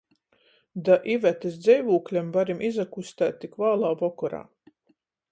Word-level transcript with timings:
Da 0.87 0.95
Ivetys 1.15 1.59
dzeivūkļam 1.65 2.31
varim 2.37 2.63
izakustēt 2.69 3.37
tik 3.43 3.53
vālā 3.65 3.91
vokorā. 3.99 4.41